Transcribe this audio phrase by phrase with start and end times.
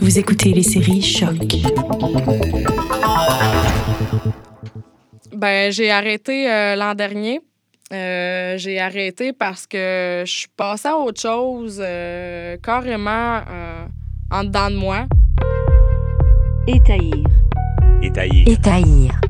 [0.00, 1.56] Vous écoutez les séries Choc.
[5.34, 7.40] Ben, j'ai arrêté euh, l'an dernier.
[7.92, 13.86] Euh, j'ai arrêté parce que je suis passée à autre chose, euh, carrément euh,
[14.30, 15.06] en dedans de moi.
[16.66, 17.26] Étaillir.
[18.02, 18.48] Étaillir.
[18.48, 19.20] Étaillir.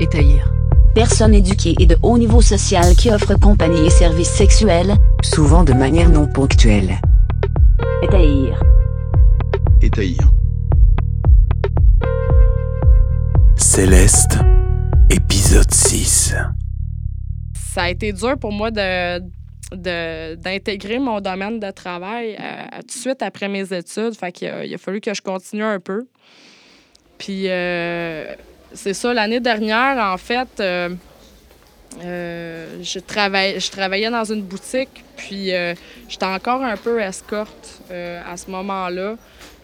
[0.00, 0.52] Étaillir.
[0.94, 4.94] Personne éduquée et de haut niveau social qui offre compagnie et services sexuels.
[5.22, 7.00] Souvent de manière non ponctuelle.
[8.02, 8.60] Étaillir.
[13.56, 14.38] Céleste,
[15.10, 16.34] épisode 6.
[17.74, 19.20] Ça a été dur pour moi de
[19.72, 24.14] de- d'intégrer mon domaine de travail euh, tout de suite après mes études.
[24.14, 26.06] Fait qu'il a, il a fallu que je continue un peu.
[27.16, 28.34] Puis euh,
[28.74, 30.90] c'est ça, l'année dernière, en fait, euh,
[32.04, 35.74] euh, je, travaille, je travaillais dans une boutique, puis euh,
[36.08, 39.16] j'étais encore un peu escorte euh, à ce moment-là.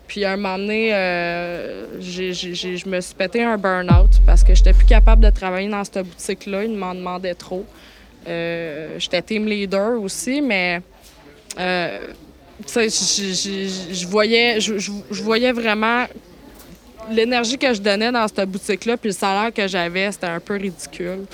[0.09, 4.87] Puis un moment donné, euh, je me suis pété un burn-out parce que j'étais plus
[4.87, 6.65] capable de travailler dans cette boutique-là.
[6.65, 7.65] Ils m'en demandaient trop.
[8.27, 10.81] Euh, j'étais team leader aussi, mais
[11.61, 11.99] euh,
[12.67, 14.59] je- voyais,
[15.11, 16.07] voyais vraiment
[17.11, 20.57] l'énergie que je donnais dans cette boutique-là, puis le salaire que j'avais, c'était un peu
[20.57, 21.27] ridicule.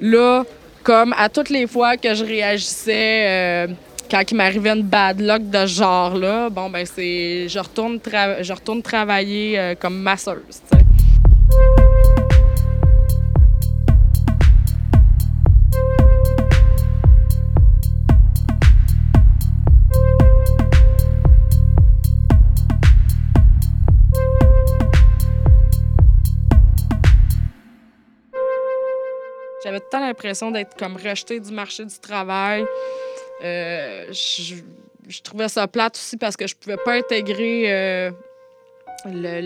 [0.00, 0.44] Là,
[0.82, 3.66] comme à toutes les fois que je réagissais
[4.10, 7.48] quand il m'arrivait une bad luck de ce genre-là, bon, ben c'est.
[7.48, 10.84] Je retourne, je retourne travailler euh, comme masseuse, tu sais.
[29.62, 32.64] J'avais tout le temps l'impression d'être comme rejetée du marché du travail.
[33.42, 38.10] Euh, je, trouvais ça plate aussi parce que je pouvais pas intégrer euh,
[39.06, 39.40] le,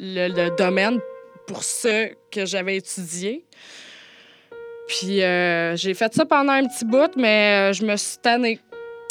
[0.00, 1.00] le- domaine
[1.46, 3.44] pour ce que j'avais étudié.
[4.88, 8.60] Puis euh, j'ai fait ça pendant un petit bout, mais je me suis tannée.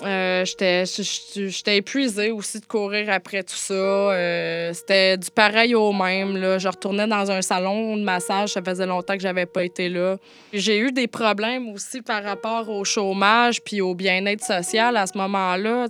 [0.01, 3.73] Euh, j'étais épuisée aussi de courir après tout ça.
[3.73, 6.35] Euh, C'était du pareil au même.
[6.35, 6.57] Là.
[6.57, 8.49] Je retournais dans un salon de massage.
[8.49, 10.17] Ça faisait longtemps que j'avais pas été là.
[10.51, 15.17] J'ai eu des problèmes aussi par rapport au chômage puis au bien-être social à ce
[15.17, 15.85] moment-là.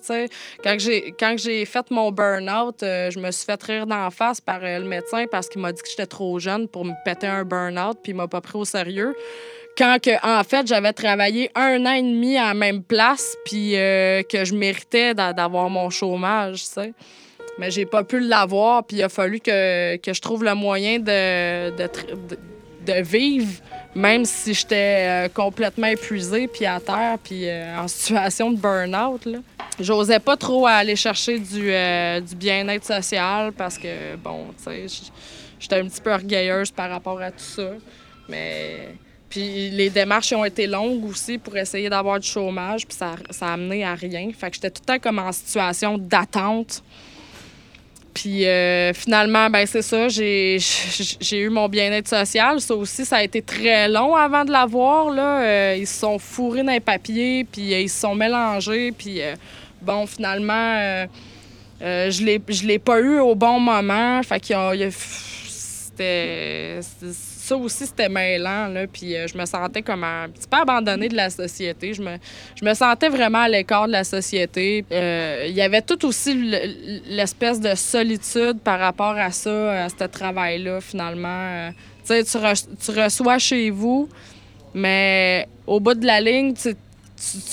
[0.64, 4.84] Quand j'ai fait mon burn-out, euh, je me suis fait rire d'en face par le
[4.84, 8.12] médecin parce qu'il m'a dit que j'étais trop jeune pour me péter un burn-out puis
[8.12, 9.16] il m'a pas pris au sérieux
[9.78, 13.76] quand que, en fait j'avais travaillé un an et demi à la même place puis
[13.76, 16.94] euh, que je méritais d'a- d'avoir mon chômage, tu sais.
[17.58, 21.00] Mais j'ai pas pu l'avoir puis il a fallu que, que je trouve le moyen
[21.00, 21.90] de, de,
[22.86, 23.62] de, vivre
[23.96, 29.28] même si j'étais euh, complètement épuisée puis à terre puis euh, en situation de burn-out.
[29.80, 31.72] J'osais pas trop aller chercher du,
[32.22, 35.04] du bien-être social parce que bon, tu sais,
[35.60, 37.70] j'étais un petit peu orgueilleuse par rapport à tout ça.
[38.30, 38.96] Mais
[39.34, 43.48] puis les démarches ont été longues aussi pour essayer d'avoir du chômage, puis ça, ça
[43.48, 44.30] a amené à rien.
[44.38, 46.84] Fait que j'étais tout le temps comme en situation d'attente.
[48.14, 50.58] Puis euh, finalement, ben c'est ça, j'ai
[51.20, 52.62] j'ai eu mon bien-être social.
[52.62, 55.10] Ça aussi, ça a été très long avant de l'avoir.
[55.10, 55.42] Là.
[55.42, 58.92] Euh, ils se sont fourrés dans les papiers, puis euh, ils se sont mélangés.
[58.92, 59.20] Puis
[59.82, 61.08] bon, finalement,
[61.82, 64.22] je l'ai je l'ai pas eu au bon moment.
[64.22, 66.80] Fait qu'il y a- il y a- c'était
[67.46, 68.88] ça aussi c'était mêlant là.
[68.88, 71.94] Puis euh, je me sentais comme un petit peu abandonnée de la société.
[71.94, 72.18] Je me
[72.60, 74.86] je me sentais vraiment à l'écart de la société.
[74.92, 79.90] Euh, il y avait tout aussi le- l'espèce de solitude par rapport à ça à
[79.90, 81.28] ce travail là finalement.
[81.68, 81.70] Euh,
[82.08, 84.08] tu sais re- tu reçois chez vous
[84.74, 86.76] mais au bout de la ligne tu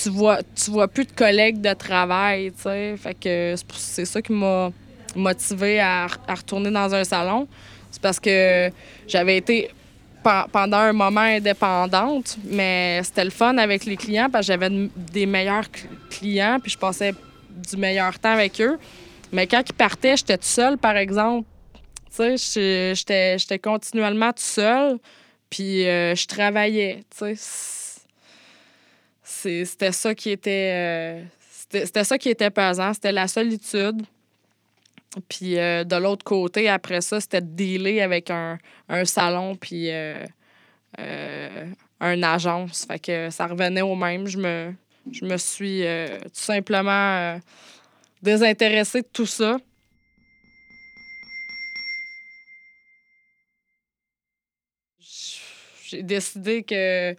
[0.03, 2.95] tu, vois tu vois plus de collègues de travail tu sais.
[2.97, 4.69] Fait que c'est ça qui m'a
[5.15, 7.47] motivée à, à retourner dans un salon.
[7.89, 8.69] C'est parce que
[9.07, 9.69] j'avais été
[10.23, 14.89] pendant un moment indépendante, mais c'était le fun avec les clients parce que j'avais de-
[14.95, 17.13] des meilleurs cl- clients puis je passais
[17.49, 18.77] du meilleur temps avec eux.
[19.31, 21.47] Mais quand ils partaient, j'étais toute seule, par exemple.
[22.15, 24.97] Tu sais, j'étais continuellement toute seule,
[25.49, 27.91] puis euh, je travaillais, tu sais.
[29.65, 30.71] C'était ça qui était...
[30.73, 34.01] euh, c'était c'était ça qui était pesant, c'était la solitude.
[35.27, 39.91] Puis euh, de l'autre côté, après ça, c'était de dealer avec un, un salon puis
[39.91, 40.25] euh,
[40.99, 41.65] euh,
[41.99, 42.85] une agence.
[42.85, 44.27] Fait que ça revenait au même.
[44.27, 44.73] Je me,
[45.11, 47.37] je me suis euh, tout simplement euh,
[48.21, 49.57] désintéressée de tout ça.
[55.83, 57.13] J'ai décidé que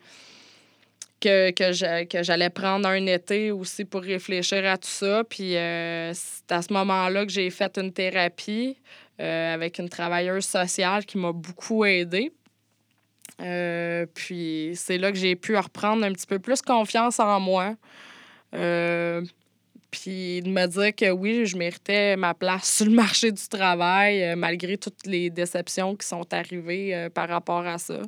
[1.23, 5.23] que, que, j'allais prendre un été aussi pour réfléchir à tout ça.
[5.25, 8.77] Puis euh, c'est à ce moment-là que j'ai fait une thérapie
[9.21, 12.33] euh, avec une travailleuse sociale qui m'a beaucoup aidée.
[13.41, 17.77] Euh, puis c'est là que j'ai pu reprendre un petit peu plus confiance en moi.
[19.91, 24.35] puis de me dire que oui, je méritais ma place sur le marché du travail,
[24.37, 28.01] malgré toutes les déceptions qui sont arrivées par rapport à ça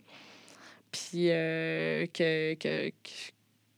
[0.94, 2.92] puis euh, que,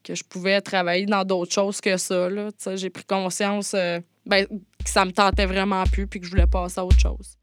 [0.08, 2.28] je pouvais travailler dans d'autres choses que ça.
[2.74, 6.46] J'ai pris conscience euh, ben, que ça me tentait vraiment plus puis que je voulais
[6.46, 7.36] passer à autre chose.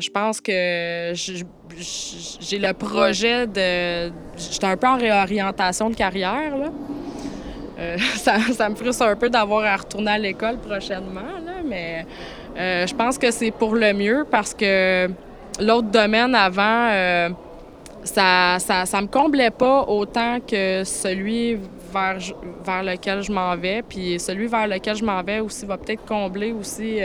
[0.00, 1.12] Je pense que
[2.40, 4.12] j'ai le projet de.
[4.36, 6.56] J'étais un peu en réorientation de carrière.
[6.56, 6.70] Là.
[7.78, 12.06] Euh, ça, me frustre un peu d'avoir à retourner à l'école prochainement, là, mais
[12.56, 15.08] euh, je pense que c'est pour le mieux parce que
[15.60, 17.28] l'autre domaine avant, euh,
[18.02, 21.54] ça, ça, ça, me comblait pas autant que celui
[21.92, 22.18] vers,
[22.64, 23.82] vers lequel je m'en vais.
[23.82, 26.98] Puis celui vers lequel je m'en vais aussi va peut-être combler aussi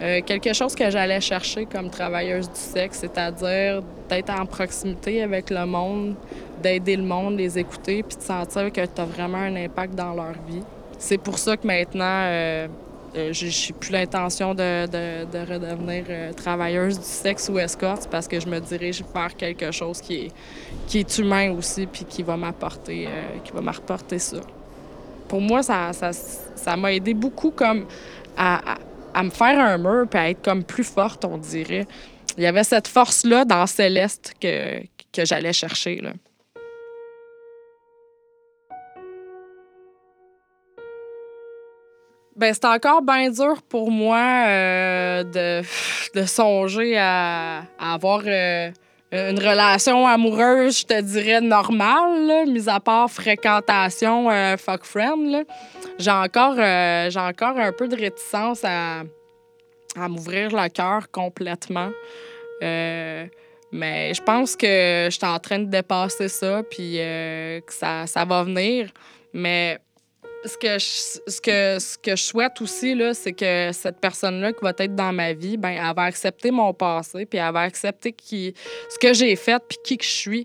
[0.00, 5.50] euh, quelque chose que j'allais chercher comme travailleuse du sexe, c'est-à-dire d'être en proximité avec
[5.50, 6.14] le monde,
[6.62, 10.14] d'aider le monde, les écouter, puis de sentir que tu as vraiment un impact dans
[10.14, 10.62] leur vie.
[10.98, 12.68] C'est pour ça que maintenant, euh,
[13.16, 18.28] euh je n'ai plus l'intention de, de, redevenir euh, travailleuse du sexe ou escorte parce
[18.28, 20.30] que je me dirige vers quelque chose qui
[20.94, 23.08] est, humain aussi puis qui va m'apporter
[23.60, 24.38] m'apporter ça.
[25.26, 27.86] Pour moi, ça m'a ça, aidé beaucoup comme
[28.36, 28.76] à
[29.22, 31.86] me faire un mur puis à être comme plus forte, on dirait.
[32.36, 34.80] Il y avait cette force-là dans Céleste que,
[35.12, 35.96] que j'allais chercher.
[35.96, 36.12] Là.
[42.38, 45.62] Ben, c'est encore bien dur pour moi euh, de,
[46.14, 48.70] de, songer à, avoir euh,
[49.10, 55.46] une relation amoureuse, je te dirais, normale, mis à part fréquentation euh, fuck friend.
[55.98, 59.04] J'ai encore, euh, encore un peu de réticence à,
[59.96, 61.90] m'ouvrir le cœur complètement.
[62.62, 63.26] Euh,
[63.72, 68.24] mais je pense que je suis en train de dépasser ça, puis que ça, ça
[68.24, 68.90] va venir.
[69.32, 69.78] Mais
[70.44, 74.52] ce que je, ce que, ce que je souhaite aussi, là, c'est que cette personne-là
[74.52, 77.60] qui va être dans ma vie, ben, elle va accepter mon passé, puis elle va
[77.60, 78.54] accepter qui,
[78.88, 80.44] ce que j'ai fait, puis qui que je suis.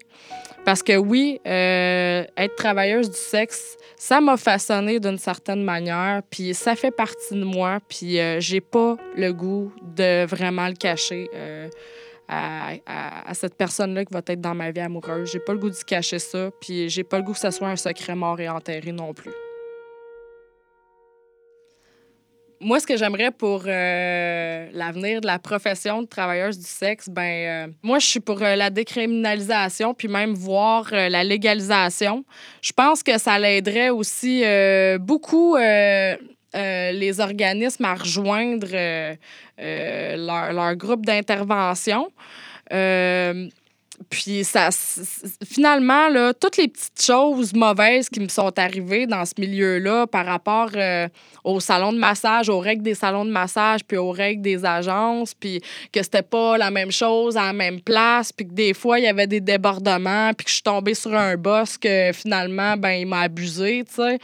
[0.65, 6.53] Parce que oui, euh, être travailleuse du sexe, ça m'a façonné d'une certaine manière, puis
[6.53, 11.29] ça fait partie de moi, puis euh, j'ai pas le goût de vraiment le cacher.
[11.35, 11.69] Euh,
[12.29, 12.75] à,
[13.27, 15.29] à, cette personne-là qui va être dans ma vie amoureuse.
[15.29, 17.67] J'ai pas le goût de cacher ça, puis j'ai pas le goût que ce soit
[17.67, 19.33] un secret mort et enterré non plus.
[22.63, 27.67] Moi, ce que j'aimerais pour euh, l'avenir de la profession de travailleuse du sexe, ben,
[27.67, 32.23] euh, moi, je suis pour euh, la décriminalisation, puis même voir la légalisation.
[32.61, 34.43] Je pense que ça l'aiderait aussi
[34.99, 38.67] beaucoup les organismes à rejoindre
[39.57, 42.09] leur, leur, groupe d'intervention.
[44.09, 44.69] Puis ça,
[45.45, 50.25] finalement, là, toutes les petites choses mauvaises qui me sont arrivées dans ce milieu-là par
[50.25, 51.07] rapport euh,
[51.43, 55.33] au salon de massage, aux règles des salons de massage, puis aux règles des agences,
[55.33, 58.99] puis que c'était pas la même chose à la même place, puis que des fois,
[58.99, 62.75] il y avait des débordements, puis que je suis tombée sur un boss que finalement,
[62.77, 64.19] ben, il m'a abusé, tu sais.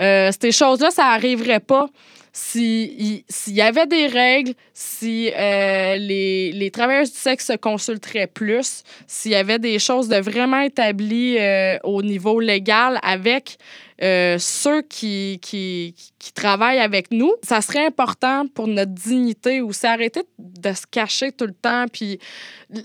[0.00, 1.88] Euh, ces choses-là, ça arriverait pas
[2.32, 8.82] s'il y avait des règles, si euh, les, les travailleurs du sexe se consulteraient plus,
[9.06, 13.58] s'il y avait des choses vraiment établies euh, au niveau légal avec
[14.00, 19.72] euh, ceux qui, qui, qui, travaillent avec nous, ça serait important pour notre dignité ou
[19.72, 21.86] s'arrêter de se cacher tout le temps.
[21.92, 22.20] Puis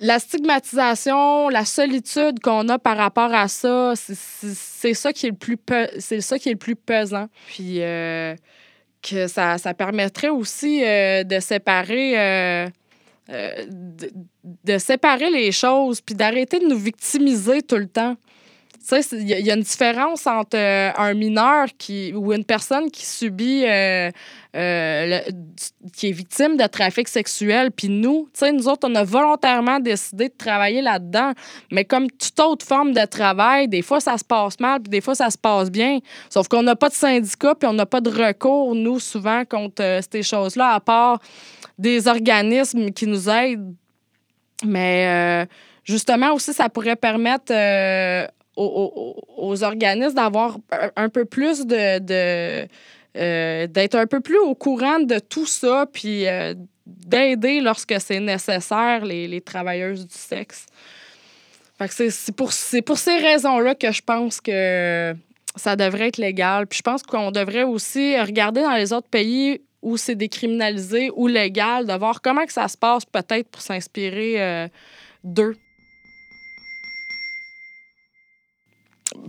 [0.02, 5.36] la stigmatisation, la solitude qu'on a par rapport à ça, c'est ça qui est le
[5.36, 5.60] plus
[6.00, 7.28] ça qui est le plus pesant.
[7.48, 7.80] Puis
[9.04, 12.20] que ça, permettrait aussi euh, de séparer.
[12.20, 12.68] Euh,
[13.30, 18.18] euh, de, séparer les choses, puis d'arrêter de nous victimiser tout le temps.
[18.88, 22.92] Tu sais, il y, a- une différence entre euh, un mineur qui, ou une personne
[22.92, 24.12] qui subit, euh,
[24.58, 25.22] euh,
[25.96, 29.80] qui est victime de trafic sexuel, puis nous, tu sais, nous autres, on a volontairement
[29.80, 31.32] décidé de travailler là-dedans.
[31.72, 35.02] Mais comme toute autre forme de travail, des fois, ça se passe mal, puis des
[35.02, 36.00] fois, ça se passe bien.
[36.30, 40.02] Sauf qu'on n'a pas de syndicat, puis on n'a pas de recours, nous, souvent, contre
[40.12, 41.20] ces choses-là, à part
[41.78, 43.74] des organismes qui nous aident.
[44.66, 45.48] Mais
[45.86, 47.54] justement, aussi, ça pourrait permettre
[48.56, 50.58] aux, aux- organismes d'avoir
[50.96, 52.00] un, peu plus de.
[52.00, 52.68] de,
[53.16, 56.56] euh, d'être un peu plus au courant de tout ça, puis euh,
[56.86, 60.66] d'aider lorsque c'est nécessaire les, les travailleuses du sexe.
[61.78, 62.52] Fait que c'est, pour,
[62.86, 65.16] pour ces raisons-là que je pense que
[65.56, 66.68] ça devrait être légal.
[66.68, 71.28] Puis je pense qu'on devrait aussi regarder dans les autres pays où c'est décriminalisé ou
[71.28, 74.68] légal, de voir comment ça se passe peut-être pour s'inspirer euh,
[75.24, 75.58] d'eux.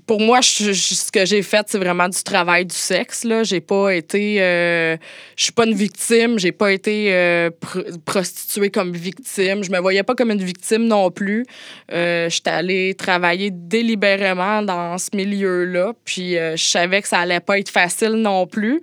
[0.06, 3.24] Pour moi, ce que j'ai fait, c'est vraiment du travail du sexe.
[3.24, 3.42] Là.
[3.42, 4.36] J'ai pas été.
[4.42, 4.96] euh,
[5.36, 6.38] je suis pas une victime.
[6.38, 9.64] J'ai pas été euh, pro- prostituée comme victime.
[9.64, 11.46] Je me voyais pas comme une victime non plus.
[11.90, 15.94] Euh, J'étais allée travailler délibérément dans ce milieu-là.
[16.04, 18.82] Puis euh, je savais que ça allait pas être facile non plus.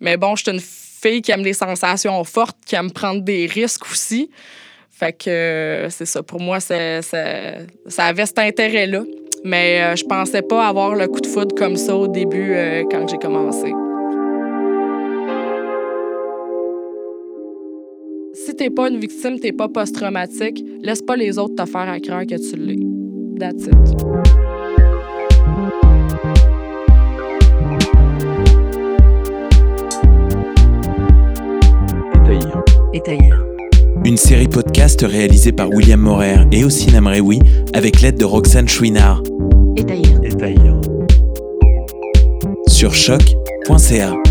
[0.00, 3.46] Mais bon, je suis une fille qui aime les sensations fortes, qui aime prendre des
[3.46, 4.30] risques aussi.
[4.90, 6.22] Fait que euh, c'est ça.
[6.22, 9.02] Pour moi, c'est- ça avait cet intérêt-là.
[9.44, 12.84] Mais euh, je pensais pas avoir le coup de foudre comme ça au début euh,
[12.90, 13.72] quand j'ai commencé.
[18.34, 21.98] Si t'es pas une victime, t'es pas post-traumatique, laisse pas les autres te faire à
[22.00, 22.78] cœur que tu l'es.
[23.38, 24.00] That's it.
[34.04, 37.38] Une série podcast réalisée par William Morer et Ossine Amreoui
[37.72, 39.22] avec l'aide de Roxane Chouinard
[42.90, 43.18] sur
[43.68, 44.29] choc.ca.